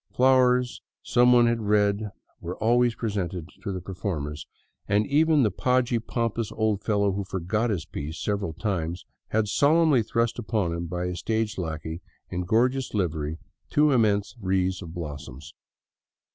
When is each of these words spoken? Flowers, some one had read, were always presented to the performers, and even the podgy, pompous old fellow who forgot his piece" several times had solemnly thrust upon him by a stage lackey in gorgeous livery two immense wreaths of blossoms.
Flowers, 0.09 0.81
some 1.03 1.31
one 1.31 1.45
had 1.45 1.61
read, 1.61 2.09
were 2.39 2.57
always 2.57 2.95
presented 2.95 3.47
to 3.61 3.71
the 3.71 3.81
performers, 3.81 4.47
and 4.87 5.05
even 5.05 5.43
the 5.43 5.51
podgy, 5.51 5.99
pompous 5.99 6.51
old 6.53 6.81
fellow 6.81 7.11
who 7.11 7.23
forgot 7.23 7.69
his 7.69 7.85
piece" 7.85 8.17
several 8.19 8.51
times 8.53 9.05
had 9.27 9.47
solemnly 9.47 10.01
thrust 10.01 10.39
upon 10.39 10.73
him 10.73 10.87
by 10.87 11.05
a 11.05 11.15
stage 11.15 11.55
lackey 11.59 12.01
in 12.31 12.45
gorgeous 12.45 12.95
livery 12.95 13.37
two 13.69 13.91
immense 13.91 14.35
wreaths 14.39 14.81
of 14.81 14.91
blossoms. 14.91 15.53